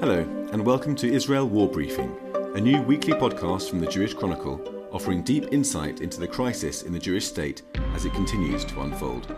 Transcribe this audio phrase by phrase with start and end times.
[0.00, 0.20] Hello,
[0.52, 2.16] and welcome to Israel War Briefing,
[2.54, 6.92] a new weekly podcast from the Jewish Chronicle, offering deep insight into the crisis in
[6.94, 7.60] the Jewish state
[7.92, 9.36] as it continues to unfold.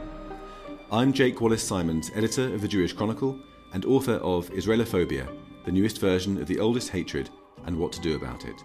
[0.93, 3.40] I'm Jake Wallace Simons, editor of the Jewish Chronicle
[3.72, 7.29] and author of Israelophobia, the newest version of The Oldest Hatred
[7.66, 8.62] and What to Do About It.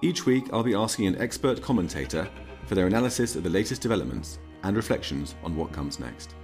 [0.00, 2.26] Each week, I'll be asking an expert commentator
[2.64, 6.34] for their analysis of the latest developments and reflections on what comes next.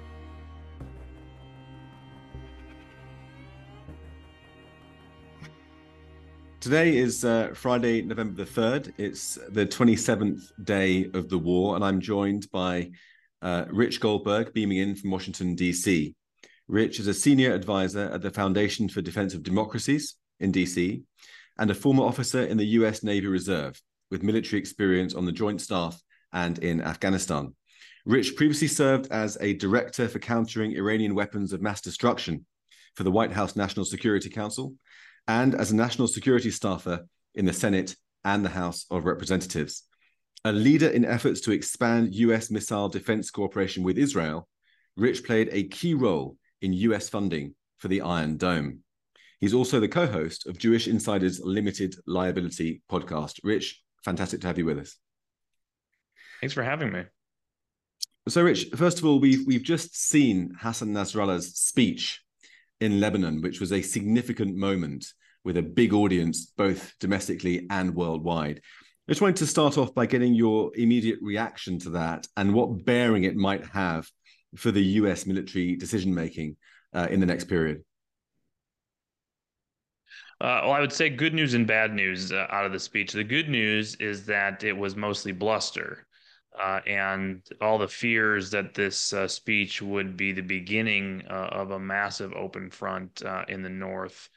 [6.70, 8.92] Today is uh, Friday, November the 3rd.
[8.96, 12.92] It's the 27th day of the war, and I'm joined by
[13.42, 16.14] uh, Rich Goldberg, beaming in from Washington, D.C.
[16.68, 21.02] Rich is a senior advisor at the Foundation for Defense of Democracies in D.C.
[21.58, 23.02] and a former officer in the U.S.
[23.02, 23.82] Navy Reserve
[24.12, 26.00] with military experience on the Joint Staff
[26.32, 27.52] and in Afghanistan.
[28.06, 32.46] Rich previously served as a director for countering Iranian weapons of mass destruction
[32.94, 34.74] for the White House National Security Council
[35.28, 39.84] and as a national security staffer in the Senate and the House of Representatives.
[40.44, 44.48] A leader in efforts to expand US missile defense cooperation with Israel,
[44.96, 48.80] Rich played a key role in US funding for the Iron Dome.
[49.40, 53.40] He's also the co host of Jewish Insider's Limited Liability podcast.
[53.42, 54.96] Rich, fantastic to have you with us.
[56.40, 57.04] Thanks for having me.
[58.28, 62.22] So, Rich, first of all, we've, we've just seen Hassan Nasrallah's speech
[62.80, 65.06] in Lebanon, which was a significant moment
[65.44, 68.60] with a big audience, both domestically and worldwide.
[69.08, 72.84] I just wanted to start off by getting your immediate reaction to that and what
[72.84, 74.06] bearing it might have
[74.56, 76.56] for the US military decision making
[76.92, 77.82] uh, in the next period.
[80.40, 83.12] Uh, well, I would say good news and bad news uh, out of the speech.
[83.12, 86.06] The good news is that it was mostly bluster.
[86.58, 91.70] Uh, and all the fears that this uh, speech would be the beginning uh, of
[91.70, 94.28] a massive open front uh, in the north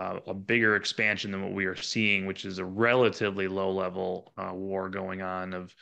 [0.00, 4.32] uh, a bigger expansion than what we are seeing, which is a relatively low level
[4.38, 5.74] uh, war going on of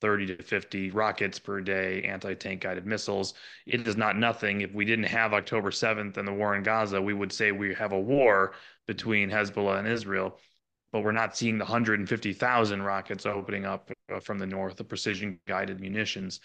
[0.00, 3.34] 30 to 50 rockets per day, anti tank guided missiles.
[3.64, 4.62] It is not nothing.
[4.62, 7.72] If we didn't have October 7th and the war in Gaza, we would say we
[7.74, 8.54] have a war
[8.88, 10.40] between Hezbollah and Israel.
[10.92, 15.40] But we're not seeing the 150,000 rockets opening up uh, from the north, the precision
[15.48, 16.40] guided munitions.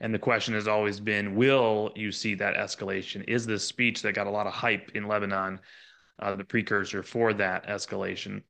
[0.00, 3.24] And the question has always been will you see that escalation?
[3.26, 5.60] Is this speech that got a lot of hype in Lebanon?
[6.18, 8.42] uh, the precursor for that escalation.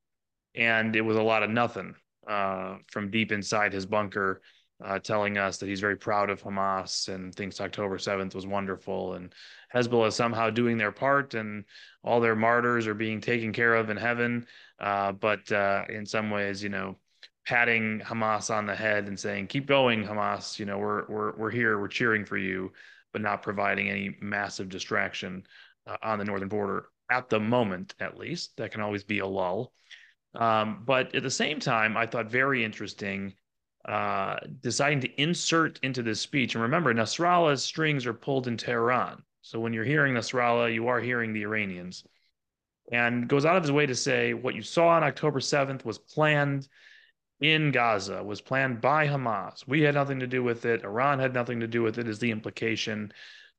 [0.55, 1.95] And it was a lot of nothing
[2.27, 4.41] uh, from deep inside his bunker,
[4.85, 9.15] uh, telling us that he's very proud of Hamas and thinks October 7th was wonderful.
[9.15, 9.35] And
[9.75, 11.65] Hezbollah is somehow doing their part and
[12.05, 14.47] all their martyrs are being taken care of in heaven.
[14.79, 16.97] Uh, but uh, in some ways, you know,
[17.47, 21.51] patting Hamas on the head and saying, keep going, Hamas, you know, we're, we're, we're
[21.51, 22.73] here, we're cheering for you,
[23.13, 25.47] but not providing any massive distraction
[25.87, 28.57] uh, on the northern border at the moment, at least.
[28.57, 29.73] That can always be a lull.
[30.35, 33.35] Um, but at the same time, I thought very interesting
[33.87, 36.55] uh, deciding to insert into this speech.
[36.55, 39.23] And remember, Nasrallah's strings are pulled in Tehran.
[39.43, 42.05] So when you're hearing Nasrallah, you are hearing the Iranians.
[42.93, 45.99] And goes out of his way to say what you saw on October 7th was
[45.99, 46.69] planned
[47.41, 49.67] in Gaza, was planned by Hamas.
[49.67, 50.85] We had nothing to do with it.
[50.85, 53.13] Iran had nothing to do with it, is the implication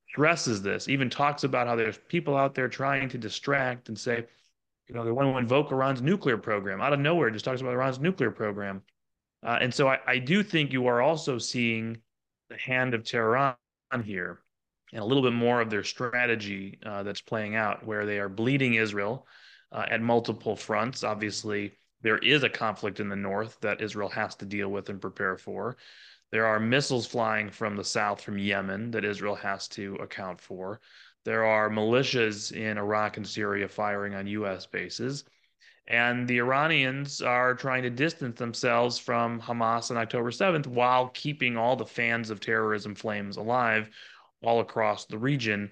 [0.09, 4.25] stresses this, even talks about how there's people out there trying to distract and say,
[4.87, 7.73] you know, they want to invoke Iran's nuclear program out of nowhere, just talks about
[7.73, 8.81] Iran's nuclear program.
[9.45, 11.97] Uh, and so I, I do think you are also seeing
[12.49, 13.55] the hand of Tehran
[14.03, 14.39] here
[14.93, 18.29] and a little bit more of their strategy uh, that's playing out, where they are
[18.29, 19.27] bleeding Israel
[19.71, 21.03] uh, at multiple fronts.
[21.03, 25.01] Obviously, there is a conflict in the north that Israel has to deal with and
[25.01, 25.77] prepare for.
[26.31, 30.81] There are missiles flying from the south from Yemen that Israel has to account for.
[31.25, 34.65] There are militias in Iraq and Syria firing on U.S.
[34.65, 35.25] bases.
[35.87, 41.55] And the Iranians are trying to distance themselves from Hamas on October 7th while keeping
[41.55, 43.89] all the fans of terrorism flames alive
[44.43, 45.71] all across the region.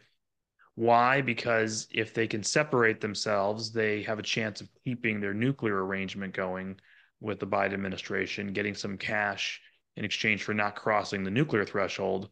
[0.75, 1.21] Why?
[1.21, 6.33] Because if they can separate themselves, they have a chance of keeping their nuclear arrangement
[6.33, 6.79] going
[7.21, 9.61] with the Biden administration, getting some cash
[9.95, 12.29] in exchange for not crossing the nuclear threshold,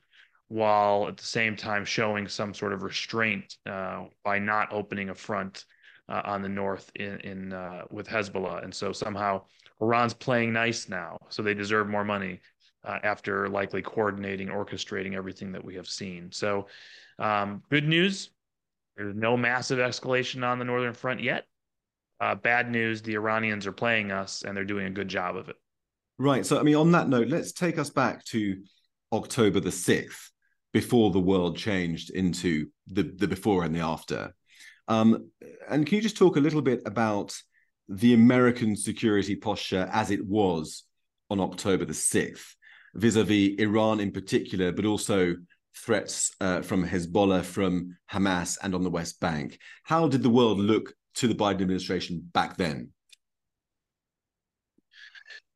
[0.50, 5.16] while at the same time showing some sort of restraint uh, by not opening a
[5.16, 5.64] front
[6.10, 8.64] uh, on the north in, in uh, with Hezbollah.
[8.64, 9.44] And so somehow
[9.82, 12.42] Iran's playing nice now, so they deserve more money
[12.84, 16.32] uh, after likely coordinating, orchestrating everything that we have seen.
[16.32, 16.68] So
[17.20, 18.30] um, good news.
[18.96, 21.46] There's no massive escalation on the northern front yet.
[22.20, 25.50] Uh, bad news, the Iranians are playing us and they're doing a good job of
[25.50, 25.56] it.
[26.20, 26.46] Right.
[26.46, 28.62] So, I mean, on that note, let's take us back to
[29.12, 30.30] October the 6th,
[30.74, 34.34] before the world changed into the, the before and the after.
[34.88, 35.30] Um,
[35.70, 37.36] and can you just talk a little bit about
[37.88, 40.84] the American security posture as it was
[41.30, 42.56] on October the 6th,
[42.94, 45.36] vis a vis Iran in particular, but also
[45.76, 49.60] threats uh, from Hezbollah, from Hamas, and on the West Bank?
[49.84, 52.90] How did the world look to the Biden administration back then?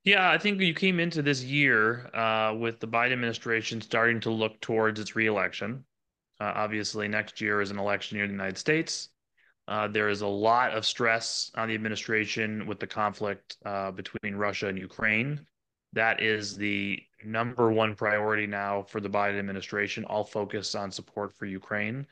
[0.03, 4.29] Yeah, I think you came into this year uh, with the Biden administration starting to
[4.29, 5.83] look towards its reelection.
[6.39, 9.09] Uh, obviously, next year is an election year in the United States.
[9.67, 14.35] Uh, there is a lot of stress on the administration with the conflict uh, between
[14.35, 15.45] Russia and Ukraine.
[15.93, 21.33] That is the number one priority now for the Biden administration, all focused on support
[21.33, 22.05] for Ukraine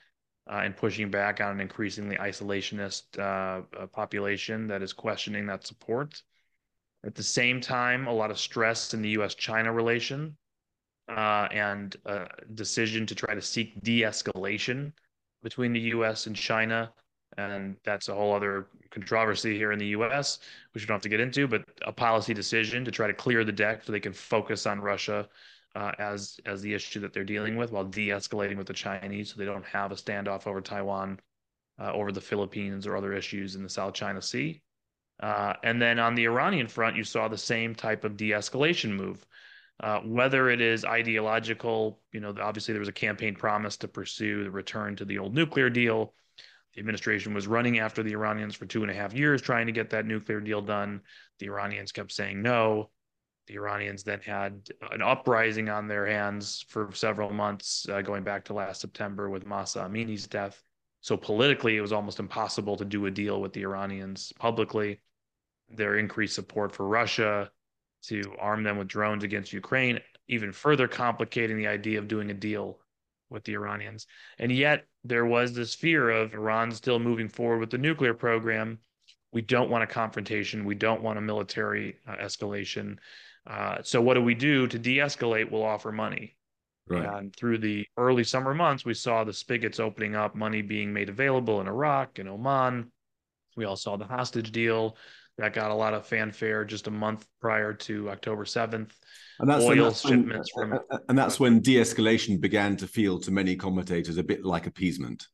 [0.50, 5.66] uh, and pushing back on an increasingly isolationist uh, uh, population that is questioning that
[5.66, 6.22] support.
[7.04, 10.36] At the same time, a lot of stress in the US China relation
[11.08, 14.92] uh, and a decision to try to seek de escalation
[15.44, 16.92] between the US and China
[17.38, 20.40] and that's a whole other controversy here in the U.S.,
[20.74, 23.44] which we don't have to get into, but a policy decision to try to clear
[23.44, 25.28] the deck so they can focus on Russia
[25.76, 29.36] uh, as as the issue that they're dealing with, while de-escalating with the Chinese, so
[29.38, 31.20] they don't have a standoff over Taiwan,
[31.80, 34.62] uh, over the Philippines, or other issues in the South China Sea.
[35.22, 39.26] Uh, and then on the Iranian front, you saw the same type of de-escalation move.
[39.82, 44.46] Uh, whether it is ideological, you know, obviously there was a campaign promise to pursue
[44.46, 46.14] the return to the old nuclear deal
[46.76, 49.72] the administration was running after the Iranians for two and a half years, trying to
[49.72, 51.02] get that nuclear deal done.
[51.40, 52.90] The Iranians kept saying no.
[53.48, 58.46] The Iranians then had an uprising on their hands for several months, uh, going back
[58.46, 60.62] to last September with Mahsa Amini's death.
[61.02, 65.00] So politically, it was almost impossible to do a deal with the Iranians publicly.
[65.70, 67.52] Their increased support for Russia
[68.08, 72.34] to arm them with drones against Ukraine, even further complicating the idea of doing a
[72.34, 72.80] deal
[73.30, 74.08] with the Iranians.
[74.40, 78.80] And yet there was this fear of Iran still moving forward with the nuclear program.
[79.32, 80.66] We don't want a confrontation.
[80.66, 82.98] We don't want a military uh, escalation.
[83.46, 85.52] Uh, so what do we do to de-escalate?
[85.52, 86.36] We'll offer money.
[86.88, 87.06] Right.
[87.06, 91.10] And through the early summer months, we saw the spigots opening up, money being made
[91.10, 92.92] available in Iraq and Oman.
[93.56, 94.98] We all saw the hostage deal
[95.38, 98.92] that got a lot of fanfare just a month prior to October 7th
[99.40, 100.80] and that's oil that's shipments when, from
[101.10, 105.28] and that's when de-escalation began to feel to many commentators a bit like appeasement.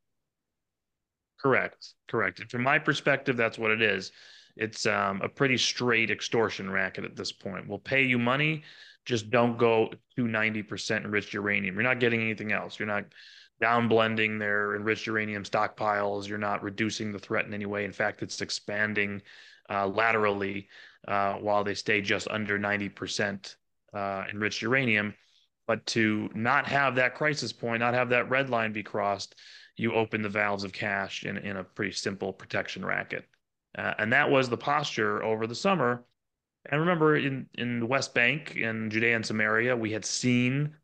[1.39, 2.39] Correct correct.
[2.39, 4.11] And from my perspective that's what it is.
[4.57, 7.69] It's um, a pretty straight extortion racket at this point.
[7.69, 8.63] We'll pay you money
[9.05, 11.75] just don't go to 90% enriched uranium.
[11.75, 12.77] You're not getting anything else.
[12.77, 13.05] You're not
[13.59, 16.27] down blending their enriched uranium stockpiles.
[16.27, 17.85] You're not reducing the threat in any way.
[17.85, 19.21] In fact it's expanding
[19.71, 20.67] uh, laterally
[21.07, 23.55] uh, while they stay just under 90%
[23.93, 25.13] uh, enriched uranium.
[25.67, 29.35] But to not have that crisis point, not have that red line be crossed,
[29.77, 33.25] you open the valves of cash in, in a pretty simple protection racket.
[33.77, 36.03] Uh, and that was the posture over the summer.
[36.69, 40.75] And remember, in, in the West Bank and Judea and Samaria, we had seen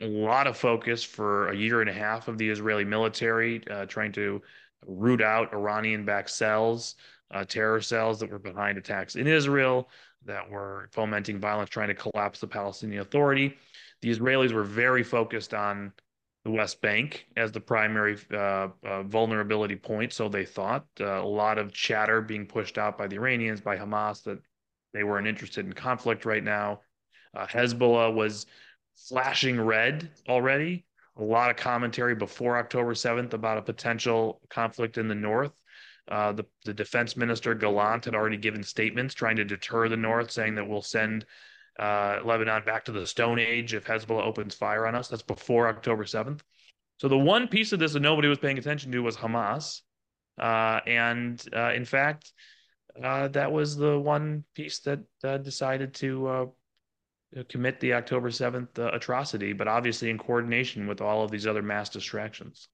[0.00, 3.86] a lot of focus for a year and a half of the Israeli military uh,
[3.86, 4.40] trying to
[4.86, 6.96] root out Iranian backed cells,
[7.30, 9.88] uh, terror cells that were behind attacks in Israel,
[10.24, 13.56] that were fomenting violence, trying to collapse the Palestinian Authority.
[14.02, 15.92] The Israelis were very focused on
[16.44, 20.86] the West Bank as the primary uh, uh, vulnerability point, so they thought.
[20.98, 24.38] Uh, a lot of chatter being pushed out by the Iranians, by Hamas, that
[24.94, 26.80] they weren't interested in conflict right now.
[27.34, 28.46] Uh, Hezbollah was
[29.08, 30.86] flashing red already.
[31.16, 35.52] A lot of commentary before October 7th about a potential conflict in the north.
[36.10, 40.30] Uh, the, the defense minister Gallant had already given statements trying to deter the North,
[40.30, 41.24] saying that we'll send
[41.78, 45.08] uh, Lebanon back to the Stone Age if Hezbollah opens fire on us.
[45.08, 46.40] That's before October 7th.
[46.98, 49.80] So the one piece of this that nobody was paying attention to was Hamas.
[50.38, 52.32] Uh, and uh, in fact,
[53.02, 55.04] uh, that was the one piece that
[55.42, 56.52] decided to
[57.48, 61.88] commit the October 7th atrocity, but obviously in coordination with all of these other mass
[61.88, 62.68] distractions.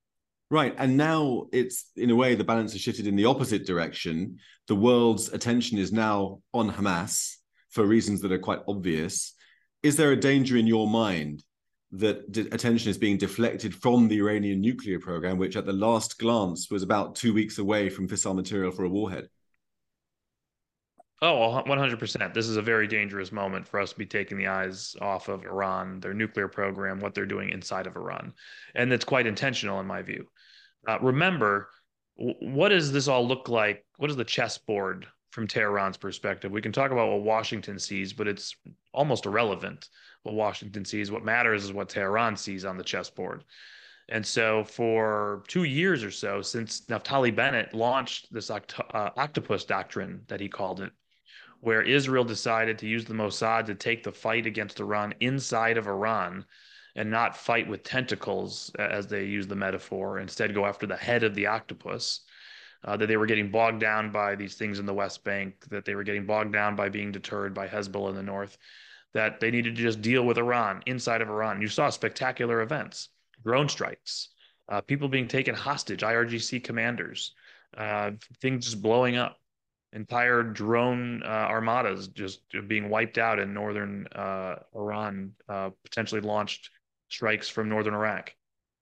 [0.51, 0.75] Right.
[0.79, 4.39] And now it's, in a way, the balance has shifted in the opposite direction.
[4.69, 7.35] The world's attention is now on Hamas
[7.71, 9.35] for reasons that are quite obvious.
[9.83, 11.43] Is there a danger in your mind
[11.93, 16.71] that attention is being deflected from the Iranian nuclear program, which at the last glance
[16.71, 19.29] was about two weeks away from fissile material for a warhead?
[21.23, 22.35] Oh, 100%.
[22.35, 25.45] This is a very dangerous moment for us to be taking the eyes off of
[25.45, 28.35] Iran, their nuclear program, what they're doing inside of Iran.
[28.75, 30.27] And it's quite intentional, in my view.
[30.87, 31.69] Uh, remember,
[32.17, 33.85] what does this all look like?
[33.97, 36.51] What is the chessboard from Tehran's perspective?
[36.51, 38.57] We can talk about what Washington sees, but it's
[38.93, 39.89] almost irrelevant
[40.23, 41.11] what Washington sees.
[41.11, 43.45] What matters is what Tehran sees on the chessboard.
[44.09, 49.65] And so, for two years or so, since Naftali Bennett launched this oct- uh, octopus
[49.65, 50.93] doctrine that he called it,
[51.61, 55.89] where Israel decided to use the Mossad to take the fight against Iran inside of
[55.89, 56.45] Iran
[56.97, 61.23] and not fight with tentacles, as they use the metaphor, instead go after the head
[61.23, 62.23] of the octopus.
[62.85, 65.85] Uh, that they were getting bogged down by these things in the West Bank, that
[65.85, 68.59] they were getting bogged down by being deterred by Hezbollah in the north,
[69.13, 71.61] that they needed to just deal with Iran inside of Iran.
[71.61, 73.09] You saw spectacular events
[73.43, 74.29] drone strikes,
[74.69, 77.35] uh, people being taken hostage, IRGC commanders,
[77.77, 79.37] uh, things just blowing up,
[79.93, 86.71] entire drone uh, armadas just being wiped out in northern uh, Iran, uh, potentially launched
[87.09, 88.35] strikes from northern Iraq.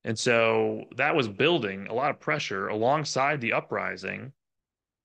[0.04, 4.32] And so that was building a lot of pressure alongside the uprising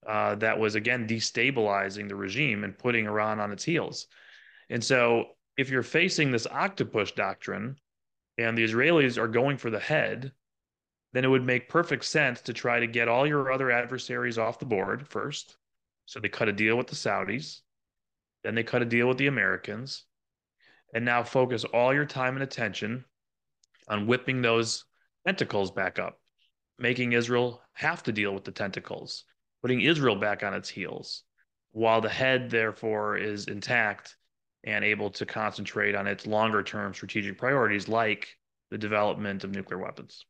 [0.06, 4.06] uh, that was, again, destabilizing the regime and putting Iran on its heels.
[4.68, 7.76] And so if you're facing this octopus doctrine,
[8.38, 10.32] and the Israelis are going for the head,
[11.12, 14.58] then it would make perfect sense to try to get all your other adversaries off
[14.58, 15.56] the board first.
[16.06, 17.60] So they cut a deal with the Saudis,
[18.42, 20.04] then they cut a deal with the Americans,
[20.94, 23.04] and now focus all your time and attention
[23.88, 24.84] on whipping those
[25.26, 26.20] tentacles back up,
[26.78, 29.24] making Israel have to deal with the tentacles,
[29.62, 31.24] putting Israel back on its heels,
[31.72, 34.16] while the head, therefore, is intact
[34.64, 38.28] and able to concentrate on its longer term strategic priorities like
[38.70, 40.24] the development of nuclear weapons.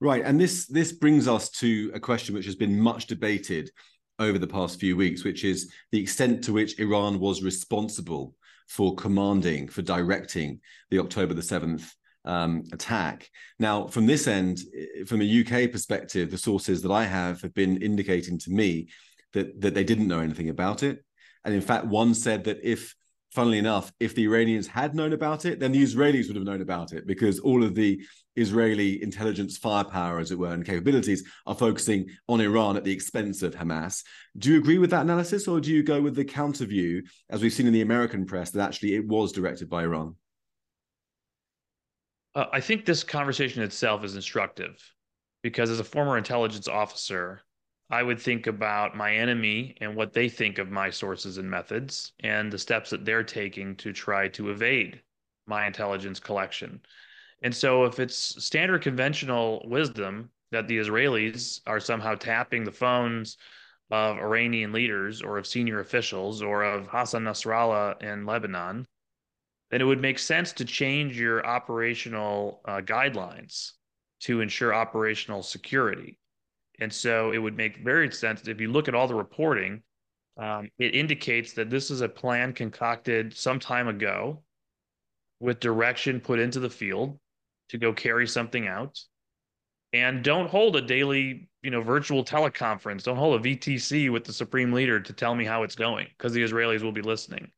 [0.00, 0.22] Right.
[0.24, 3.70] And this this brings us to a question which has been much debated
[4.18, 8.34] over the past few weeks, which is the extent to which Iran was responsible
[8.68, 11.90] for commanding, for directing the October the 7th
[12.24, 13.28] um, attack.
[13.58, 14.60] Now, from this end,
[15.06, 18.88] from a UK perspective, the sources that I have have been indicating to me
[19.32, 21.04] that, that they didn't know anything about it.
[21.44, 22.94] And in fact, one said that if
[23.34, 26.62] funnily enough, if the Iranians had known about it, then the Israelis would have known
[26.62, 28.00] about it because all of the
[28.36, 33.42] Israeli intelligence firepower, as it were, and capabilities are focusing on Iran at the expense
[33.42, 34.04] of Hamas.
[34.38, 37.42] Do you agree with that analysis, or do you go with the counter view, as
[37.42, 40.14] we've seen in the American press, that actually it was directed by Iran?
[42.34, 44.92] Uh, I think this conversation itself is instructive
[45.42, 47.42] because, as a former intelligence officer,
[47.90, 52.12] I would think about my enemy and what they think of my sources and methods
[52.20, 55.02] and the steps that they're taking to try to evade
[55.46, 56.80] my intelligence collection.
[57.42, 63.36] And so, if it's standard conventional wisdom that the Israelis are somehow tapping the phones
[63.90, 68.86] of Iranian leaders or of senior officials or of Hassan Nasrallah in Lebanon,
[69.70, 73.72] then it would make sense to change your operational uh, guidelines
[74.20, 76.18] to ensure operational security.
[76.80, 79.82] And so it would make very sense if you look at all the reporting,
[80.36, 84.42] um, it indicates that this is a plan concocted some time ago
[85.40, 87.18] with direction put into the field
[87.68, 88.98] to go carry something out.
[89.92, 93.04] And don't hold a daily, you know, virtual teleconference.
[93.04, 96.32] Don't hold a VTC with the supreme leader to tell me how it's going because
[96.32, 97.52] the Israelis will be listening.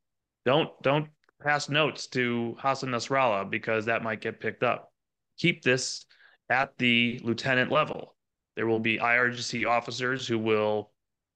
[0.44, 1.08] Don't don't
[1.43, 4.93] pass notes to Hassan Nasrallah because that might get picked up.
[5.38, 6.07] Keep this
[6.49, 8.16] at the lieutenant level
[8.57, 10.90] there will be IRGC officers who will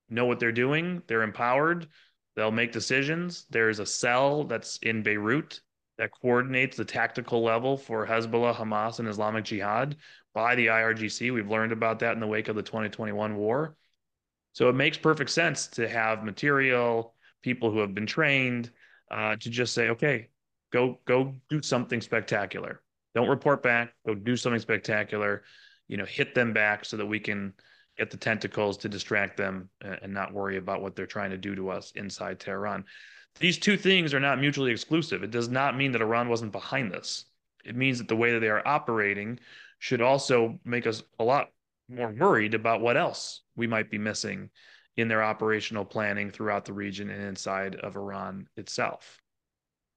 [0.09, 1.03] know what they're doing.
[1.07, 1.87] They're empowered.
[2.35, 3.47] They'll make decisions.
[3.51, 5.61] There's a cell that's in Beirut
[5.99, 9.97] that coordinates the tactical level for Hezbollah, Hamas, and Islamic Jihad
[10.33, 11.33] by the IRGC.
[11.33, 13.77] We've learned about that in the wake of the 2021 war.
[14.53, 18.71] So it makes perfect sense to have material, people who have been trained,
[19.11, 20.29] uh, to just say, okay,
[20.73, 22.83] go go do something spectacular.
[23.15, 23.93] Don't report back.
[24.07, 25.43] Go do something spectacular
[25.91, 27.53] you know, hit them back so that we can
[27.99, 31.57] get the tentacles to distract them and not worry about what they're trying to do
[31.57, 32.85] to us inside Tehran.
[33.41, 35.25] These two things are not mutually exclusive.
[35.25, 37.25] It does not mean that Iran wasn't behind this.
[37.65, 39.41] It means that the way that they are operating
[39.81, 41.49] should also make us a lot
[41.89, 44.49] more worried about what else we might be missing
[44.97, 49.21] in their operational planning throughout the region and inside of Iran itself.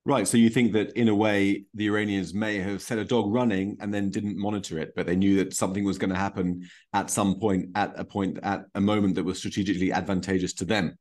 [0.05, 0.27] Right.
[0.27, 3.77] So you think that in a way the Iranians may have set a dog running
[3.79, 7.09] and then didn't monitor it, but they knew that something was going to happen at
[7.09, 10.97] some point, at a point, at a moment that was strategically advantageous to them.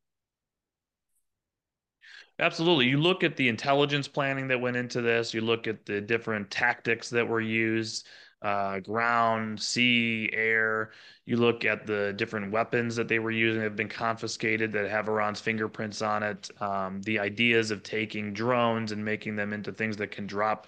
[2.38, 2.86] Absolutely.
[2.86, 6.50] You look at the intelligence planning that went into this, you look at the different
[6.50, 8.06] tactics that were used
[8.42, 10.90] uh, ground, sea, air.
[11.24, 14.90] You look at the different weapons that they were using that have been confiscated that
[14.90, 16.50] have Iran's fingerprints on it.
[16.60, 20.66] Um, the ideas of taking drones and making them into things that can drop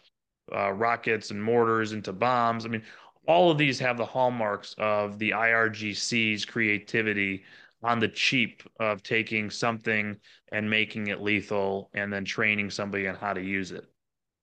[0.55, 2.65] uh, rockets and mortars into bombs.
[2.65, 2.83] I mean,
[3.27, 7.45] all of these have the hallmarks of the IRGC's creativity
[7.83, 10.17] on the cheap of taking something
[10.53, 13.87] and making it lethal and then training somebody on how to use it.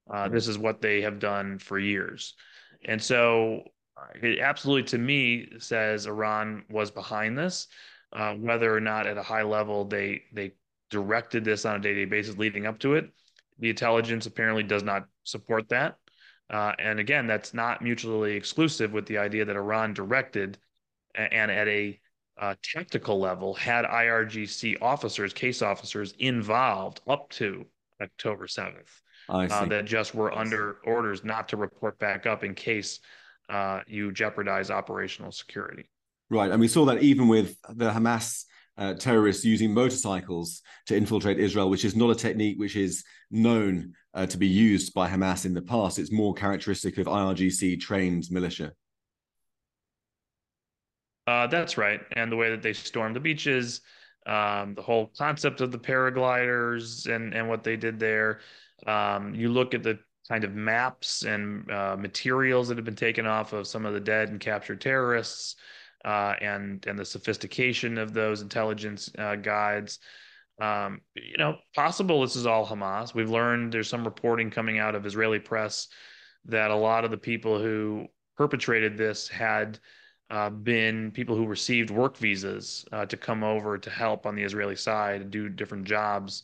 [0.09, 2.35] Uh, this is what they have done for years.
[2.85, 3.63] And so
[4.21, 7.67] it absolutely, to me, says Iran was behind this.
[8.13, 10.53] Uh, whether or not at a high level they they
[10.89, 13.09] directed this on a day-to-day basis leading up to it,
[13.59, 15.95] the intelligence apparently does not support that.
[16.49, 20.57] Uh, and again, that's not mutually exclusive with the idea that Iran directed
[21.15, 21.97] and at a
[22.37, 27.65] uh, tactical level had IRGC officers, case officers involved up to
[28.01, 32.99] October 7th uh, that just were under orders not to report back up in case
[33.49, 35.89] uh, you jeopardize operational security.
[36.29, 36.51] Right.
[36.51, 38.45] And we saw that even with the Hamas
[38.77, 43.93] uh, terrorists using motorcycles to infiltrate Israel, which is not a technique which is known
[44.13, 45.99] uh, to be used by Hamas in the past.
[45.99, 48.71] It's more characteristic of IRGC trained militia.
[51.27, 52.01] Uh, that's right.
[52.13, 53.81] And the way that they stormed the beaches,
[54.25, 58.39] um, the whole concept of the paragliders and, and what they did there.
[58.87, 63.25] Um, you look at the kind of maps and uh, materials that have been taken
[63.25, 65.55] off of some of the dead and captured terrorists
[66.05, 69.99] uh, and and the sophistication of those intelligence uh, guides.
[70.59, 73.13] Um, you know, possible this is all Hamas.
[73.13, 75.87] We've learned there's some reporting coming out of Israeli press
[76.45, 78.07] that a lot of the people who
[78.37, 79.79] perpetrated this had
[80.29, 84.43] uh, been people who received work visas uh, to come over to help on the
[84.43, 86.43] Israeli side and do different jobs.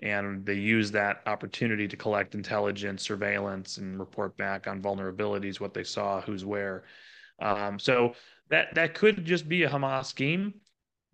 [0.00, 5.72] And they use that opportunity to collect intelligence, surveillance, and report back on vulnerabilities, what
[5.72, 6.84] they saw, who's where.
[7.40, 8.14] Um, so
[8.50, 10.54] that that could just be a Hamas scheme.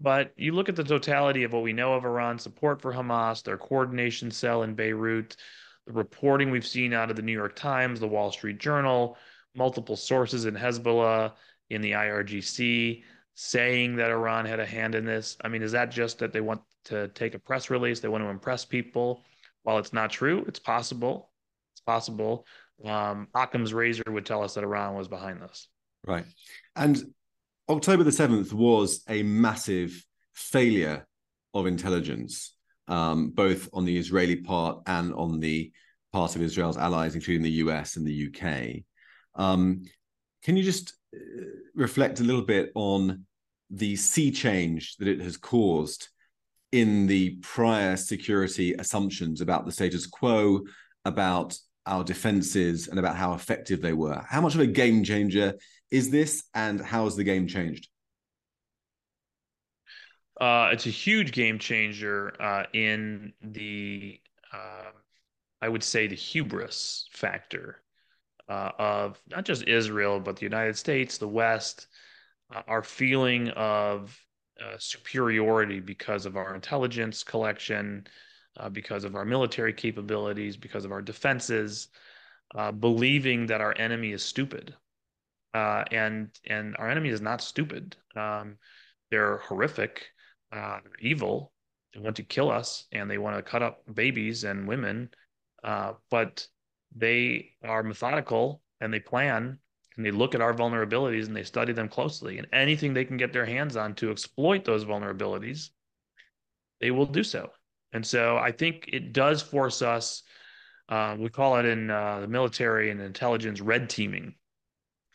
[0.00, 3.42] But you look at the totality of what we know of Iran's support for Hamas,
[3.42, 5.36] their coordination cell in Beirut,
[5.86, 9.18] the reporting we've seen out of the New York Times, the Wall Street Journal,
[9.54, 11.32] multiple sources in Hezbollah,
[11.68, 13.02] in the IRGC,
[13.34, 15.36] saying that Iran had a hand in this.
[15.42, 18.00] I mean, is that just that they want to take a press release?
[18.00, 19.24] They want to impress people?
[19.62, 21.30] While it's not true, it's possible.
[21.74, 22.46] It's possible.
[22.84, 25.68] Um, Occam's razor would tell us that Iran was behind this.
[26.06, 26.24] Right.
[26.76, 27.12] And
[27.68, 31.06] October the 7th was a massive failure
[31.52, 32.54] of intelligence,
[32.88, 35.72] um, both on the Israeli part and on the
[36.12, 38.82] part of Israel's allies, including the US and the UK.
[39.34, 39.84] Um,
[40.42, 41.18] can you just uh,
[41.74, 43.26] reflect a little bit on
[43.70, 46.08] the sea change that it has caused
[46.72, 50.62] in the prior security assumptions about the status quo,
[51.04, 51.56] about
[51.86, 54.22] our defenses, and about how effective they were?
[54.28, 55.54] How much of a game changer
[55.90, 57.88] is this, and how has the game changed?
[60.40, 64.18] Uh, it's a huge game changer uh, in the,
[64.52, 64.90] uh,
[65.60, 67.82] I would say, the hubris factor
[68.48, 71.88] uh, of not just Israel, but the United States, the West,
[72.54, 74.18] uh, our feeling of
[74.64, 78.06] uh, superiority because of our intelligence collection,
[78.72, 81.88] because of our military capabilities, because of our defenses,
[82.78, 84.74] believing that our enemy is stupid
[85.54, 87.96] uh, and and our enemy is not stupid.
[88.16, 88.56] Um,
[89.10, 90.06] they're horrific,
[90.52, 91.52] uh, they're evil.
[91.94, 95.10] They want to kill us, and they want to cut up babies and women.
[95.64, 96.46] Uh, but
[96.94, 99.58] they are methodical, and they plan,
[99.96, 102.38] and they look at our vulnerabilities, and they study them closely.
[102.38, 105.70] And anything they can get their hands on to exploit those vulnerabilities,
[106.80, 107.50] they will do so.
[107.92, 110.22] And so I think it does force us.
[110.88, 114.34] Uh, we call it in uh, the military and intelligence red teaming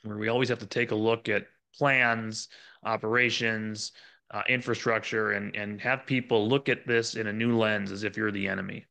[0.03, 2.47] where we always have to take a look at plans,
[2.83, 3.91] operations,
[4.31, 8.17] uh, infrastructure, and and have people look at this in a new lens as if
[8.17, 8.85] you're the enemy.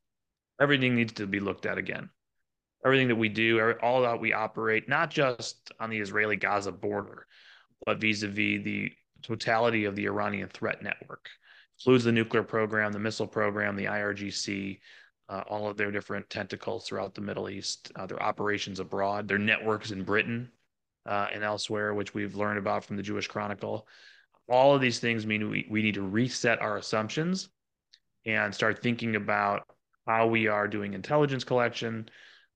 [0.61, 2.11] Everything needs to be looked at again.
[2.85, 7.27] Everything that we do, all that we operate, not just on the Israeli-Gaza border,
[7.87, 8.93] but vis-a-vis the
[9.23, 11.29] totality of the Iranian threat network.
[11.81, 14.81] Includes the nuclear program, the missile program, the IRGC,
[15.29, 19.39] uh, all of their different tentacles throughout the Middle East, uh, their operations abroad, their
[19.39, 20.51] networks in Britain,
[21.07, 23.87] uh, and elsewhere, which we've learned about from the Jewish Chronicle.
[24.49, 27.49] All of these things mean we, we need to reset our assumptions
[28.27, 29.67] and start thinking about
[30.07, 32.09] how we are doing intelligence collection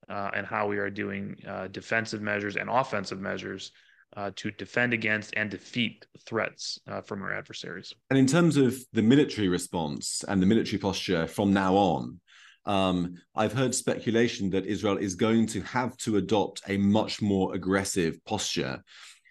[0.09, 3.73] uh, and how we are doing uh, defensive measures and offensive measures
[4.17, 7.95] uh, to defend against and defeat threats uh, from our adversaries.
[8.11, 12.21] And in terms of the military response and the military posture from now on,
[12.65, 17.55] um, I've heard speculation that Israel is going to have to adopt a much more
[17.55, 18.83] aggressive posture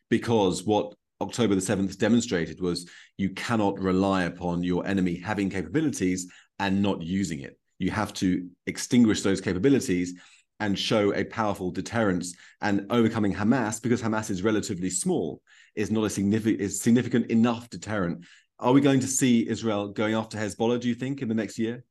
[0.10, 6.28] because what October the 7th demonstrated was you cannot rely upon your enemy having capabilities
[6.60, 7.60] and not using it.
[7.80, 10.13] You have to extinguish those capabilities
[10.60, 15.41] and show a powerful deterrence and overcoming Hamas because Hamas is relatively small
[15.76, 18.26] is not a significant is significant enough deterrent.
[18.60, 21.60] Are we going to see Israel going after Hezbollah, do you think, in the next
[21.60, 21.84] year?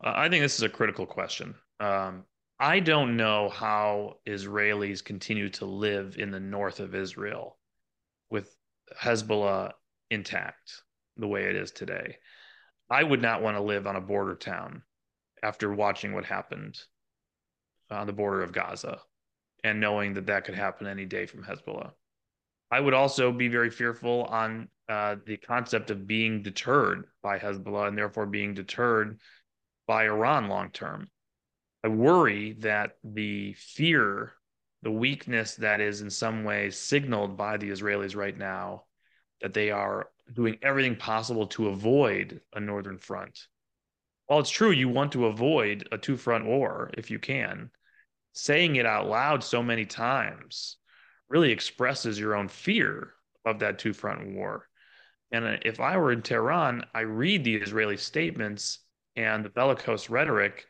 [0.00, 1.54] I think this is a critical question.
[1.80, 2.24] Um,
[2.60, 7.58] I don't know how Israelis continue to live in the north of Israel
[8.30, 8.54] with
[9.00, 9.72] Hezbollah
[10.10, 10.82] intact
[11.16, 12.16] the way it is today.
[12.90, 14.82] I would not want to live on a border town
[15.44, 16.80] after watching what happened
[17.90, 18.98] on the border of Gaza
[19.62, 21.92] and knowing that that could happen any day from Hezbollah.
[22.70, 27.88] I would also be very fearful on uh, the concept of being deterred by Hezbollah
[27.88, 29.20] and therefore being deterred
[29.86, 31.08] by Iran long term.
[31.84, 34.32] I worry that the fear,
[34.82, 38.84] the weakness that is in some ways signaled by the Israelis right now,
[39.42, 43.38] that they are doing everything possible to avoid a northern front.
[44.26, 47.70] While it's true you want to avoid a two front war if you can,
[48.32, 50.78] saying it out loud so many times
[51.28, 54.68] really expresses your own fear of that two front war.
[55.32, 58.78] And if I were in Tehran, I read the Israeli statements
[59.16, 60.66] and the bellicose rhetoric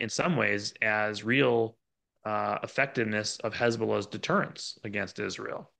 [0.00, 1.76] in some ways as real
[2.24, 5.70] uh, effectiveness of Hezbollah's deterrence against Israel.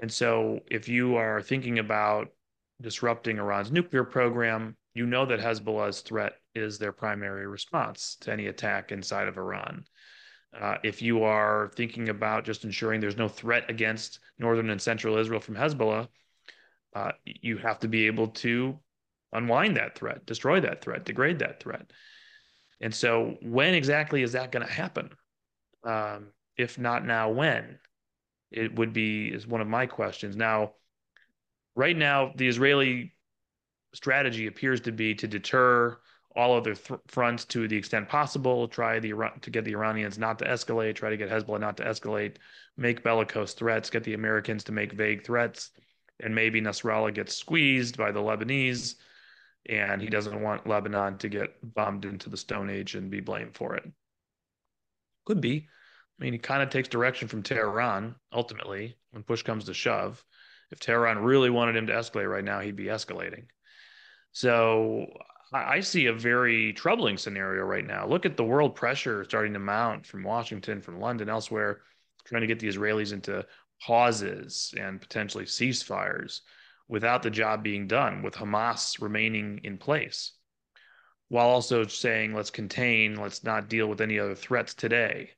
[0.00, 2.28] And so, if you are thinking about
[2.80, 8.48] disrupting Iran's nuclear program, you know that Hezbollah's threat is their primary response to any
[8.48, 9.84] attack inside of Iran.
[10.60, 15.16] Uh, if you are thinking about just ensuring there's no threat against northern and central
[15.16, 16.08] Israel from Hezbollah,
[16.96, 18.76] uh, you have to be able to
[19.32, 21.92] unwind that threat, destroy that threat, degrade that threat.
[22.80, 25.10] And so, when exactly is that going to happen?
[25.84, 27.78] Um, if not now, when?
[28.50, 30.34] It would be is one of my questions.
[30.34, 30.72] Now,
[31.76, 33.12] right now, the Israeli
[33.94, 35.98] strategy appears to be to deter
[36.36, 38.68] all other th- fronts to the extent possible.
[38.68, 40.94] Try the to get the Iranians not to escalate.
[40.94, 42.36] Try to get Hezbollah not to escalate.
[42.76, 43.90] Make bellicose threats.
[43.90, 45.70] Get the Americans to make vague threats.
[46.20, 48.96] And maybe Nasrallah gets squeezed by the Lebanese
[49.68, 53.54] and he doesn't want Lebanon to get bombed into the Stone Age and be blamed
[53.54, 53.84] for it.
[55.26, 55.68] Could be.
[56.18, 60.24] I mean, he kind of takes direction from Tehran ultimately when push comes to shove.
[60.70, 63.44] If Tehran really wanted him to escalate right now, he'd be escalating.
[64.32, 65.06] So
[65.52, 68.06] I see a very troubling scenario right now.
[68.06, 71.80] Look at the world pressure starting to mount from Washington, from London, elsewhere,
[72.24, 73.46] trying to get the Israelis into
[73.80, 76.40] pauses and potentially ceasefires
[76.88, 80.32] without the job being done, with Hamas remaining in place,
[81.28, 85.30] while also saying, let's contain, let's not deal with any other threats today.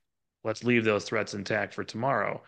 [0.42, 2.42] Let's leave those threats intact for tomorrow.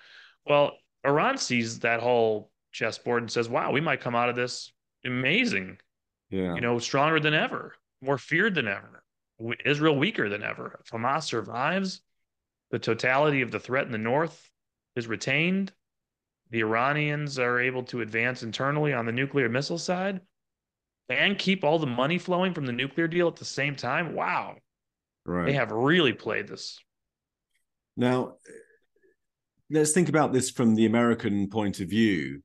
[0.47, 0.73] Well,
[1.05, 4.73] Iran sees that whole chessboard and says, wow, we might come out of this
[5.05, 5.79] amazing.
[6.33, 6.55] Yeah.
[6.57, 9.05] You know, stronger than ever, more feared than ever,
[9.65, 10.81] Israel weaker than ever.
[10.83, 12.01] If Hamas survives,
[12.73, 14.51] the totality of the threat in the north
[14.97, 15.73] is retained
[16.53, 20.21] the Iranians are able to advance internally on the nuclear missile side
[21.09, 24.15] and keep all the money flowing from the nuclear deal at the same time.
[24.15, 24.57] Wow.
[25.25, 25.47] Right.
[25.47, 26.79] They have really played this.
[27.97, 28.35] Now,
[29.71, 32.43] let's think about this from the American point of view.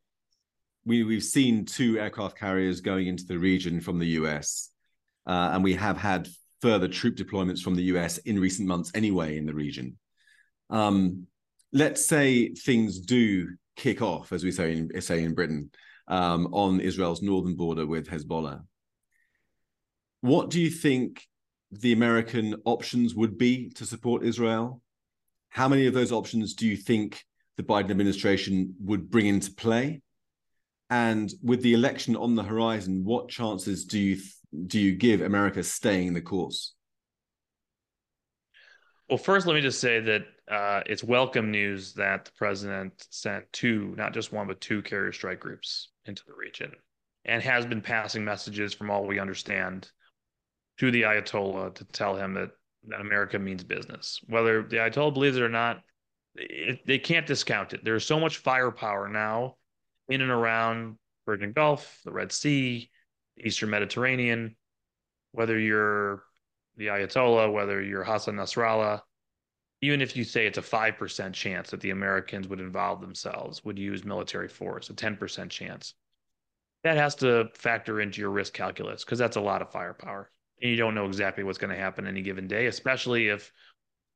[0.88, 4.72] We, we've seen two aircraft carriers going into the region from the US,
[5.26, 6.30] uh, and we have had
[6.62, 9.98] further troop deployments from the US in recent months anyway in the region.
[10.70, 11.28] Um,
[11.74, 15.72] let's say things do kick off, as we say in say in Britain,
[16.08, 18.64] um, on Israel's northern border with Hezbollah.
[20.22, 21.28] What do you think
[21.70, 24.82] the American options would be to support Israel?
[25.50, 27.26] How many of those options do you think
[27.58, 30.02] the Biden administration would bring into play?
[30.90, 34.18] And with the election on the horizon, what chances do you
[34.68, 36.74] do you give America staying the course?
[39.10, 43.46] Well, first, let me just say that uh, it's welcome news that the president sent
[43.52, 46.72] two, not just one, but two carrier strike groups into the region
[47.26, 49.92] and has been passing messages from all we understand
[50.80, 52.52] to the Ayatollah to tell him that,
[52.88, 54.22] that America means business.
[54.28, 55.82] Whether the Ayatollah believes it or not,
[56.36, 57.84] it, they can't discount it.
[57.84, 59.57] There's so much firepower now
[60.10, 62.90] in and around Persian Gulf, the Red Sea,
[63.36, 64.56] the Eastern Mediterranean.
[65.32, 66.24] Whether you're
[66.78, 69.02] the Ayatollah, whether you're Hassan Nasrallah,
[69.82, 73.78] even if you say it's a 5% chance that the Americans would involve themselves, would
[73.78, 75.94] use military force, a 10% chance,
[76.84, 80.32] that has to factor into your risk calculus because that's a lot of firepower.
[80.62, 83.52] And you don't know exactly what's going to happen any given day, especially if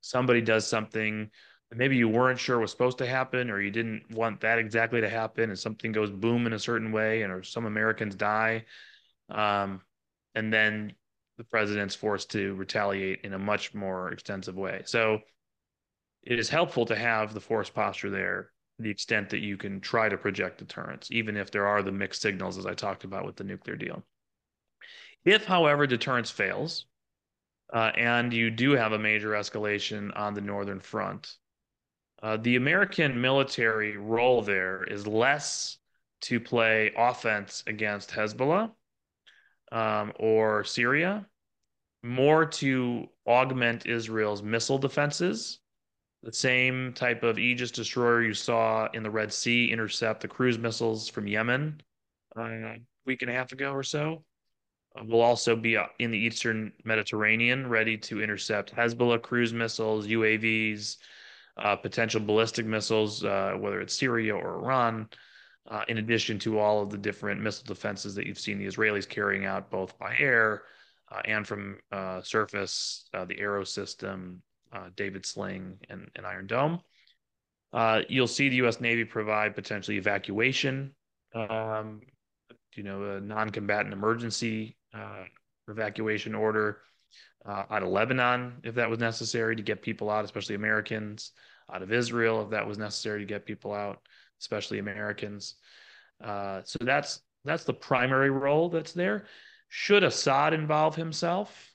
[0.02, 1.30] somebody does something
[1.76, 5.10] maybe you weren't sure was supposed to happen or you didn't want that exactly to
[5.10, 8.66] happen and something goes boom in a certain way and or some Americans die.
[9.30, 9.82] Um,
[10.36, 10.94] and then
[11.38, 14.82] the president's forced to retaliate in a much more extensive way.
[14.86, 15.20] So
[16.24, 20.10] it is helpful to have the force posture there the extent that you can try
[20.10, 23.36] to project deterrence, even if there are the mixed signals, as I talked about with
[23.36, 24.04] the nuclear deal.
[25.24, 26.86] If, however, deterrence fails,
[27.72, 31.36] uh, and you do have a major escalation on the northern front.
[32.22, 35.78] Uh, the American military role there is less
[36.22, 38.72] to play offense against Hezbollah
[39.72, 41.26] um, or Syria,
[42.04, 45.60] more to augment Israel's missile defenses.
[46.22, 50.60] The same type of Aegis destroyer you saw in the Red Sea intercept the cruise
[50.60, 51.82] missiles from Yemen
[52.38, 54.24] uh, a week and a half ago or so.
[54.96, 60.06] Uh, will also be uh, in the eastern Mediterranean, ready to intercept Hezbollah cruise missiles,
[60.06, 60.98] UAVs,
[61.58, 65.10] uh, potential ballistic missiles, uh, whether it's Syria or Iran,
[65.70, 69.08] uh, in addition to all of the different missile defenses that you've seen the Israelis
[69.08, 70.64] carrying out both by air
[71.12, 71.78] uh, and from
[72.24, 74.42] surface, the Arrow system,
[74.96, 76.80] David's Sling, and, and Iron Dome.
[78.10, 78.82] you'll see the U.S.
[78.82, 80.94] Navy provide potentially evacuation
[81.34, 82.02] um,
[82.76, 85.24] you know, a non-combatant emergency uh,
[85.68, 86.80] evacuation order
[87.46, 91.32] uh, out of Lebanon if that was necessary to get people out, especially Americans,
[91.72, 94.00] out of Israel if that was necessary to get people out,
[94.40, 95.56] especially Americans.
[96.24, 99.26] Uh, so that's that's the primary role that's there.
[99.70, 101.74] Should Assad involve himself?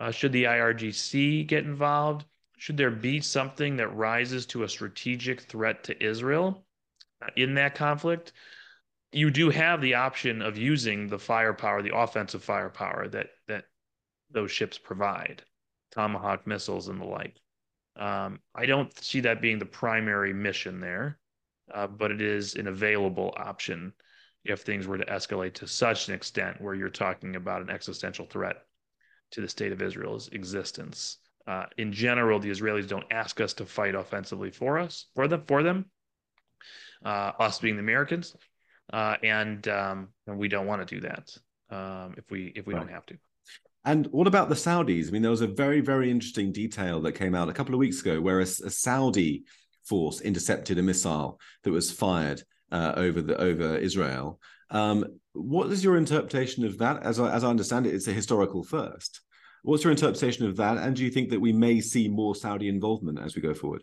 [0.00, 2.26] Uh, should the IRGC get involved?
[2.56, 6.64] Should there be something that rises to a strategic threat to Israel
[7.22, 8.32] uh, in that conflict?
[9.14, 13.33] you do have the option of using the firepower, the offensive firepower that that
[14.34, 15.42] those ships provide,
[15.92, 17.40] Tomahawk missiles and the like.
[17.96, 21.18] Um, I don't see that being the primary mission there,
[21.72, 23.92] uh, but it is an available option
[24.44, 28.26] if things were to escalate to such an extent where you're talking about an existential
[28.26, 28.56] threat
[29.30, 31.18] to the state of Israel's existence.
[31.46, 35.42] Uh, in general, the Israelis don't ask us to fight offensively for us, for them,
[35.46, 35.86] for them.
[37.04, 38.34] Uh, us being the Americans,
[38.90, 41.36] uh, and um, and we don't want to do that
[41.68, 42.80] um, if we if we right.
[42.80, 43.18] don't have to.
[43.84, 45.08] And what about the Saudis?
[45.08, 47.78] I mean, there was a very very interesting detail that came out a couple of
[47.78, 49.44] weeks ago, where a, a Saudi
[49.84, 52.42] force intercepted a missile that was fired
[52.72, 54.40] uh, over the over Israel.
[54.70, 57.02] Um, what is your interpretation of that?
[57.02, 59.20] As I, as I understand it, it's a historical first.
[59.62, 60.78] What's your interpretation of that?
[60.78, 63.82] And do you think that we may see more Saudi involvement as we go forward?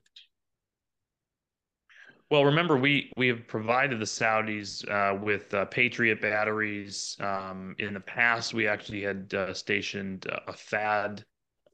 [2.31, 7.17] Well, remember we we have provided the Saudis uh, with uh, Patriot batteries.
[7.19, 11.25] Um, in the past, we actually had uh, stationed a THAAD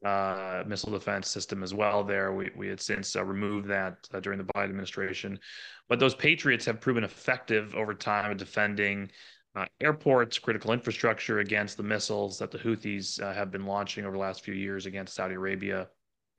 [0.04, 2.02] uh, missile defense system as well.
[2.02, 5.38] There, we we had since uh, removed that uh, during the Biden administration,
[5.88, 9.12] but those Patriots have proven effective over time at defending.
[9.80, 14.44] airports, critical infrastructure against the missiles that the Houthis have been launching over the last
[14.44, 15.88] few years against Saudi Arabia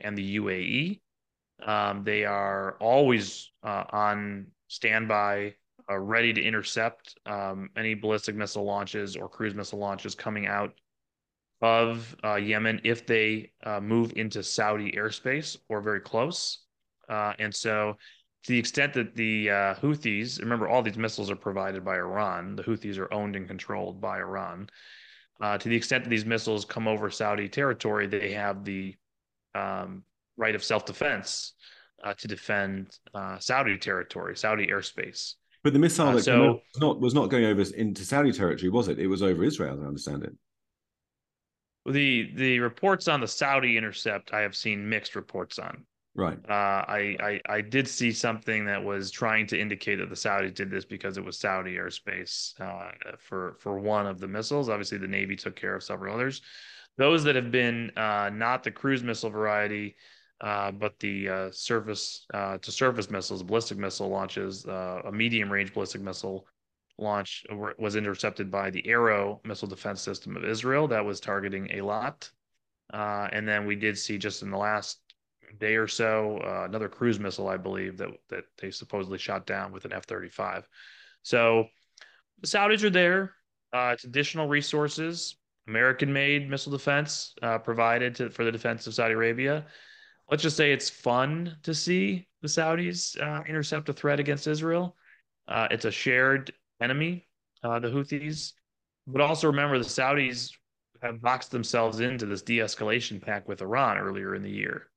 [0.01, 0.99] and the UAE.
[1.65, 5.55] Um, they are always uh, on standby,
[5.89, 10.73] uh, ready to intercept um, any ballistic missile launches or cruise missile launches coming out
[11.61, 16.59] of uh, Yemen if they uh, move into Saudi airspace or very close.
[17.09, 17.97] Uh, and so,
[18.43, 22.55] to the extent that the uh, Houthis, remember, all these missiles are provided by Iran,
[22.55, 24.69] the Houthis are owned and controlled by Iran.
[25.41, 28.95] to the extent that these missiles come over Saudi territory, they have the
[29.55, 30.03] um,
[30.39, 31.53] right of self defense
[32.03, 35.35] uh, to defend uh, Saudi territory, Saudi airspace.
[35.63, 38.69] But the missile uh, that so, was not was not going over into Saudi territory,
[38.69, 38.97] was it?
[38.97, 40.33] It was over Israel, I understand it.
[41.85, 45.85] The the reports on the Saudi intercept, I have seen mixed reports on.
[46.15, 46.37] Right.
[46.49, 50.53] Uh, I, I I did see something that was trying to indicate that the Saudis
[50.53, 54.69] did this because it was Saudi airspace uh, for for one of the missiles.
[54.69, 56.41] Obviously, the Navy took care of several others.
[56.97, 59.95] Those that have been uh, not the cruise missile variety,
[60.41, 65.51] uh, but the uh, surface uh, to surface missiles, ballistic missile launches, uh, a medium
[65.51, 66.47] range ballistic missile
[66.97, 67.45] launch
[67.77, 72.29] was intercepted by the Arrow missile defense system of Israel that was targeting Eilat.
[72.93, 74.99] Uh, and then we did see just in the last
[75.59, 79.85] day or so another cruise missile, I believe, that that they supposedly shot down with
[79.85, 80.67] an F thirty five.
[81.21, 81.67] So
[82.41, 83.33] the Saudis are there.
[83.73, 89.65] it's additional resources, American made missile defense provided to, for the defense of Saudi Arabia
[90.29, 94.95] let's just say it's fun to see the Saudis uh, intercept a threat against Israel.
[95.47, 97.27] Uh, it's a shared enemy,
[97.63, 98.53] uh, the Houthis.
[99.07, 100.51] But also remember, the Saudis
[101.01, 104.87] have boxed themselves into this de escalation pact with Iran earlier in the year.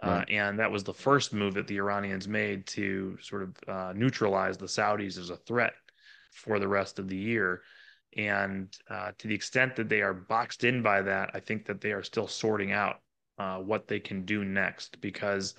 [0.00, 0.30] Uh, right.
[0.30, 4.56] and that was the first move that the Iranians made to sort of uh, neutralize
[4.56, 5.72] the Saudis as a threat
[6.32, 7.62] for the rest of the year.
[8.16, 11.80] And uh, to the extent that they are boxed in by that, I think that
[11.80, 13.00] they are still sorting out
[13.38, 15.54] uh, what they can do next because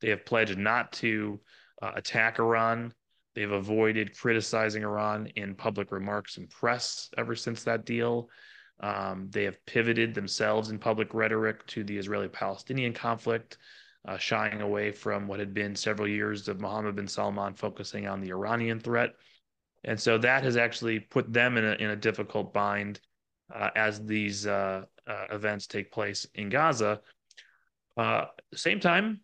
[0.00, 1.40] they have pledged not to
[1.82, 2.92] uh, attack Iran.
[3.34, 8.28] They've avoided criticizing Iran in public remarks and press ever since that deal
[8.80, 13.58] Um, they have pivoted themselves in public rhetoric to the Israeli Palestinian conflict,
[14.06, 18.20] uh, shying away from what had been several years of Mohammed bin Salman focusing on
[18.20, 19.10] the Iranian threat.
[19.84, 23.00] And so that has actually put them in a, in a difficult bind
[23.52, 27.00] uh, as these uh, events take place in Gaza.
[27.98, 29.20] Uh, same time,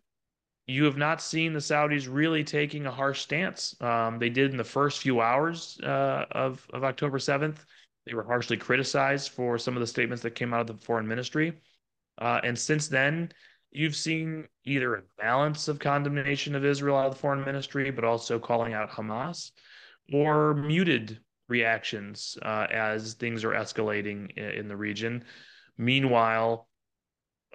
[0.67, 3.79] you have not seen the Saudis really taking a harsh stance.
[3.81, 7.57] Um, they did in the first few hours uh, of, of October 7th.
[8.05, 11.07] They were harshly criticized for some of the statements that came out of the foreign
[11.07, 11.53] ministry.
[12.19, 13.31] Uh, and since then,
[13.71, 18.03] you've seen either a balance of condemnation of Israel out of the foreign ministry, but
[18.03, 19.51] also calling out Hamas,
[20.11, 25.23] or muted reactions uh, as things are escalating in, in the region.
[25.77, 26.67] Meanwhile,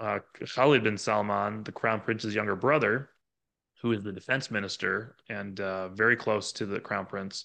[0.00, 0.18] uh,
[0.54, 3.10] Khalid bin Salman, the crown prince's younger brother,
[3.82, 7.44] who is the defense minister and uh, very close to the crown prince,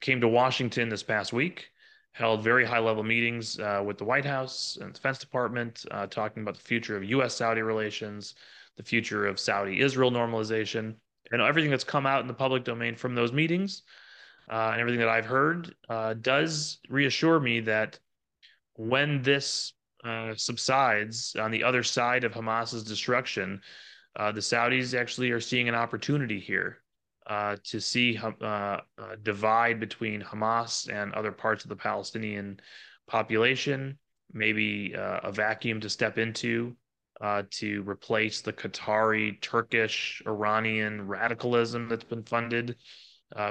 [0.00, 1.68] came to Washington this past week,
[2.12, 6.42] held very high level meetings uh, with the White House and Defense Department, uh, talking
[6.42, 7.34] about the future of U.S.
[7.34, 8.34] Saudi relations,
[8.76, 10.94] the future of Saudi Israel normalization,
[11.30, 13.82] and everything that's come out in the public domain from those meetings.
[14.48, 17.98] Uh, and everything that I've heard uh, does reassure me that
[18.76, 19.72] when this
[20.06, 23.60] uh, subsides on the other side of Hamas's destruction,
[24.16, 26.78] uh, the Saudis actually are seeing an opportunity here
[27.26, 28.80] uh, to see a uh,
[29.22, 32.60] divide between Hamas and other parts of the Palestinian
[33.06, 33.98] population,
[34.32, 36.76] maybe uh, a vacuum to step into
[37.50, 42.76] to replace the Qatari, Turkish, Iranian radicalism that's been funded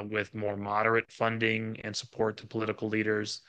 [0.10, 3.42] with more moderate funding and support to political leaders.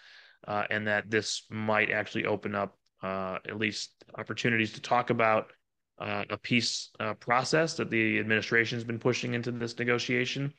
[0.47, 5.53] Uh, and that this might actually open up uh, at least opportunities to talk about
[5.99, 10.53] uh, a peace uh, process that the administration has been pushing into this negotiation.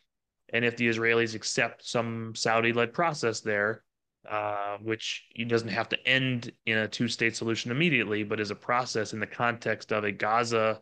[0.53, 3.83] And if the Israelis accept some Saudi led process there,
[4.29, 8.55] uh, which doesn't have to end in a two state solution immediately, but is a
[8.55, 10.81] process in the context of a Gaza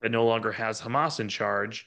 [0.00, 1.86] that no longer has Hamas in charge,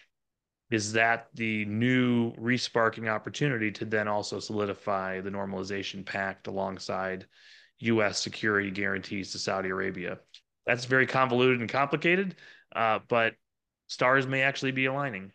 [0.72, 7.26] is that the new resparking opportunity to then also solidify the normalization pact alongside
[7.80, 8.22] U.S.
[8.22, 10.20] security guarantees to Saudi Arabia.
[10.66, 12.36] That's very convoluted and complicated,
[12.76, 13.34] uh, but
[13.88, 15.32] stars may actually be aligning.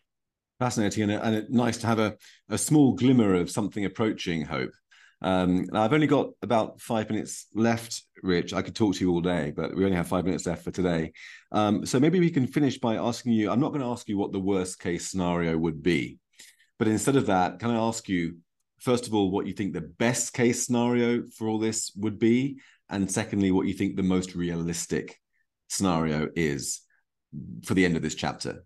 [0.59, 2.16] Fascinating and, and nice to have a,
[2.48, 4.72] a small glimmer of something approaching hope.
[5.20, 8.55] Um, I've only got about five minutes left, Rich.
[8.55, 10.70] I could talk to you all day, but we only have five minutes left for
[10.70, 11.12] today.
[11.51, 13.51] Um, so maybe we can finish by asking you.
[13.51, 16.18] I'm not going to ask you what the worst case scenario would be,
[16.79, 18.37] but instead of that, can I ask you
[18.78, 22.60] first of all, what you think the best case scenario for all this would be,
[22.88, 25.20] and secondly, what you think the most realistic
[25.68, 26.80] scenario is
[27.64, 28.64] for the end of this chapter.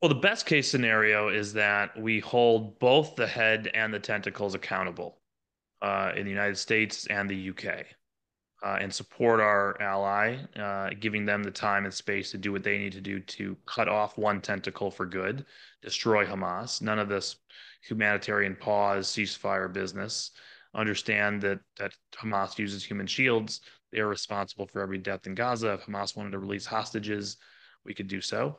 [0.00, 4.54] Well, the best case scenario is that we hold both the head and the tentacles
[4.54, 5.20] accountable
[5.82, 7.84] uh, in the United States and the UK.
[8.62, 12.62] Uh, and support our ally, uh, giving them the time and space to do what
[12.62, 15.46] they need to do to cut off one tentacle for good,
[15.80, 16.82] destroy Hamas.
[16.82, 17.36] None of this
[17.88, 20.32] humanitarian pause, ceasefire business.
[20.74, 23.62] Understand that that Hamas uses human shields.
[23.92, 25.72] They are responsible for every death in Gaza.
[25.72, 27.38] If Hamas wanted to release hostages,
[27.84, 28.58] we could do so.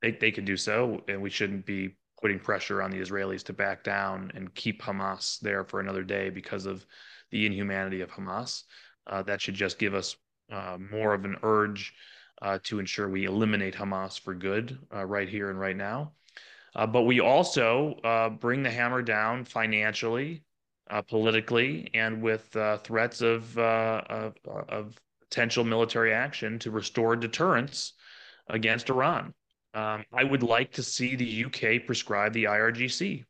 [0.00, 3.52] They they could do so, and we shouldn't be putting pressure on the Israelis to
[3.52, 6.86] back down and keep Hamas there for another day because of
[7.30, 8.64] the inhumanity of Hamas.
[9.06, 10.16] Uh, that should just give us
[10.50, 11.94] uh, more of an urge
[12.40, 16.12] uh, to ensure we eliminate Hamas for good uh, right here and right now.
[16.74, 20.42] Uh, but we also uh, bring the hammer down financially,
[21.08, 24.34] politically, and with threats of, of,
[24.68, 27.92] of potential military action to restore deterrence
[28.48, 29.32] against Iran.
[29.74, 33.24] Um, I would like to see the UK prescribe the IRGC.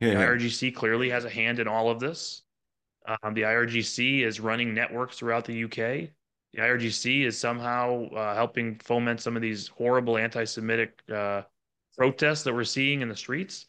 [0.00, 2.42] Yeah, the IRGC clearly has a hand in all of this.
[3.06, 6.10] Um, the IRGC is running networks throughout the UK.
[6.54, 11.42] The IRGC is somehow uh, helping foment some of these horrible anti-Semitic uh,
[11.98, 13.66] protests that we're seeing in the streets.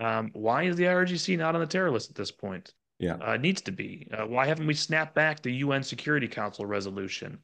[0.00, 2.72] Um, why is the IRGC not on the terror list at this point?
[2.98, 4.08] Yeah, uh, it needs to be.
[4.12, 7.38] Uh, why haven't we snapped back the UN Security Council resolution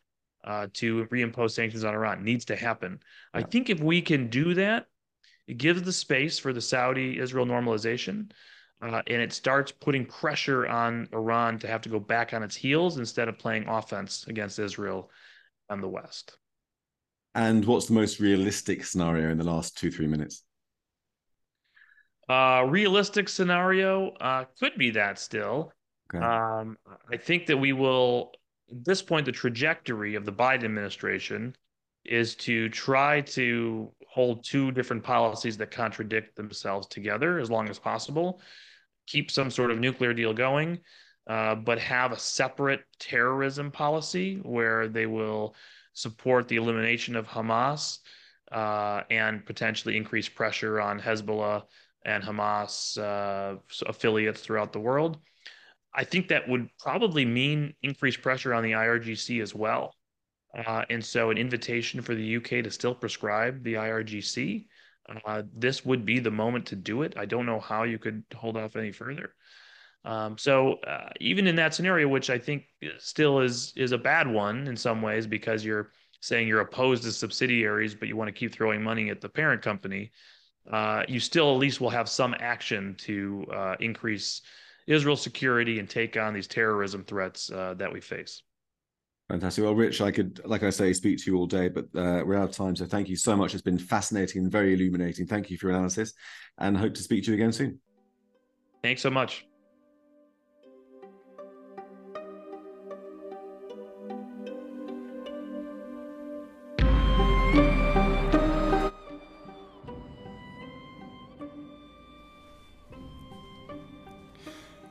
[0.44, 2.18] uh, to reimpose sanctions on Iran?
[2.18, 3.00] It needs to happen.
[3.34, 3.40] Yeah.
[3.40, 4.86] I think if we can do that,
[5.46, 8.30] it gives the space for the Saudi-Israel normalization
[8.80, 12.54] uh, and it starts putting pressure on Iran to have to go back on its
[12.54, 15.10] heels instead of playing offense against Israel
[15.68, 16.36] and the West.
[17.34, 20.44] And what's the most realistic scenario in the last two, three minutes?
[22.28, 25.72] Uh, realistic scenario uh, could be that still.
[26.14, 26.24] Okay.
[26.24, 26.76] Um,
[27.10, 28.32] I think that we will,
[28.70, 31.56] at this point, the trajectory of the Biden administration
[32.04, 37.78] is to try to hold two different policies that contradict themselves together as long as
[37.78, 38.40] possible
[39.08, 40.78] keep some sort of nuclear deal going,
[41.26, 45.54] uh, but have a separate terrorism policy where they will
[45.94, 47.98] support the elimination of Hamas
[48.52, 51.64] uh, and potentially increase pressure on Hezbollah
[52.04, 53.56] and Hamas uh,
[53.86, 55.18] affiliates throughout the world.
[55.94, 59.94] I think that would probably mean increased pressure on the IRGC as well.
[60.66, 64.66] Uh, and so, an invitation for the UK to still prescribe the IRGC,
[65.24, 67.14] uh, this would be the moment to do it.
[67.16, 69.34] I don't know how you could hold off any further.
[70.04, 72.64] Um, so, uh, even in that scenario, which I think
[72.98, 77.12] still is is a bad one in some ways, because you're saying you're opposed to
[77.12, 80.10] subsidiaries, but you want to keep throwing money at the parent company,
[80.70, 84.42] uh, you still at least will have some action to uh, increase
[84.86, 88.42] Israel's security and take on these terrorism threats uh, that we face.
[89.28, 89.62] Fantastic.
[89.62, 92.36] Well, Rich, I could, like I say, speak to you all day, but uh, we're
[92.36, 92.74] out of time.
[92.74, 93.52] So thank you so much.
[93.52, 95.26] It's been fascinating and very illuminating.
[95.26, 96.14] Thank you for your analysis
[96.56, 97.78] and hope to speak to you again soon.
[98.82, 99.44] Thanks so much.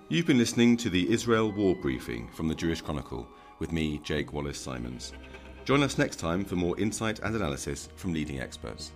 [0.09, 3.27] You've been listening to the Israel War Briefing from the Jewish Chronicle
[3.59, 5.13] with me, Jake Wallace Simons.
[5.65, 8.91] Join us next time for more insight and analysis from leading experts.